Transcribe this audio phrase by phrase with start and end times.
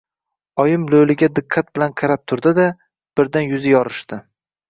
[0.61, 2.67] Oyim lo‘liga diqqat bilan qarab turdi-da,
[3.21, 4.19] birdan yuzi yorishdi.